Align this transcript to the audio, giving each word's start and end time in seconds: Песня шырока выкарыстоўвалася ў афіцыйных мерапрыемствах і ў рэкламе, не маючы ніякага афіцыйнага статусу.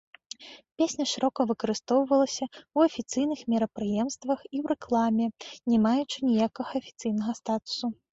Песня 0.81 1.05
шырока 1.09 1.41
выкарыстоўвалася 1.49 2.43
ў 2.43 2.89
афіцыйных 2.91 3.39
мерапрыемствах 3.55 4.39
і 4.47 4.57
ў 4.61 4.65
рэкламе, 4.73 5.27
не 5.73 5.77
маючы 5.85 6.17
ніякага 6.31 6.71
афіцыйнага 6.81 7.37
статусу. 7.43 7.85